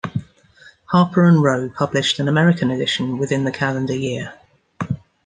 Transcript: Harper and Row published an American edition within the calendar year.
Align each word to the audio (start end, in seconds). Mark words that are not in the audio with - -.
Harper 0.85 1.25
and 1.25 1.43
Row 1.43 1.69
published 1.69 2.17
an 2.17 2.27
American 2.27 2.71
edition 2.71 3.19
within 3.19 3.43
the 3.43 3.51
calendar 3.51 3.93
year. 3.95 4.33